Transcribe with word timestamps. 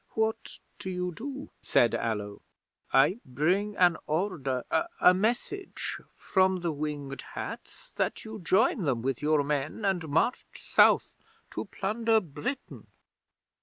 '"What 0.15 0.57
do 0.79 0.89
you 0.89 1.13
do?" 1.13 1.51
said 1.61 1.93
Allo. 1.93 2.41
"I 2.91 3.19
bring 3.23 3.77
an 3.77 3.97
order 4.07 4.63
a 4.99 5.13
message 5.13 5.99
from 6.09 6.61
the 6.61 6.71
Winged 6.71 7.21
Hats 7.35 7.91
that 7.97 8.25
you 8.25 8.39
join 8.43 8.81
them 8.81 9.03
with 9.03 9.21
your 9.21 9.43
men, 9.43 9.85
and 9.85 10.09
march 10.09 10.43
South 10.57 11.11
to 11.51 11.65
plunder 11.65 12.19
Britain." 12.19 12.87